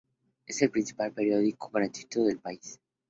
Es 0.47 0.59
el 0.63 0.71
principal 0.71 1.11
periódico 1.13 1.69
gratuito 1.69 2.23
del 2.23 2.39
país. 2.39 2.79